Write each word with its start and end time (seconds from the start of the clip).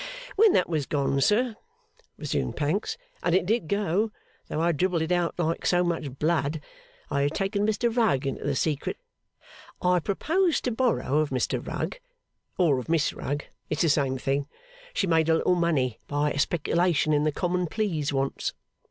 'When 0.35 0.53
that 0.53 0.67
was 0.67 0.87
gone, 0.87 1.21
sir,' 1.21 1.55
resumed 2.17 2.55
Pancks, 2.57 2.97
'and 3.21 3.35
it 3.35 3.45
did 3.45 3.67
go, 3.67 4.11
though 4.47 4.59
I 4.59 4.71
dribbled 4.71 5.03
it 5.03 5.11
out 5.11 5.37
like 5.37 5.63
so 5.63 5.83
much 5.83 6.17
blood, 6.17 6.59
I 7.11 7.21
had 7.21 7.35
taken 7.35 7.67
Mr 7.67 7.95
Rugg 7.95 8.25
into 8.25 8.43
the 8.43 8.55
secret. 8.55 8.97
I 9.79 9.99
proposed 9.99 10.63
to 10.63 10.71
borrow 10.71 11.19
of 11.19 11.29
Mr 11.29 11.63
Rugg 11.63 11.99
(or 12.57 12.79
of 12.79 12.89
Miss 12.89 13.13
Rugg; 13.13 13.43
it's 13.69 13.83
the 13.83 13.89
same 13.89 14.17
thing; 14.17 14.47
she 14.91 15.05
made 15.05 15.29
a 15.29 15.35
little 15.35 15.53
money 15.53 15.99
by 16.07 16.31
a 16.31 16.39
speculation 16.39 17.13
in 17.13 17.23
the 17.23 17.31
Common 17.31 17.67
Pleas 17.67 18.11
once). 18.11 18.55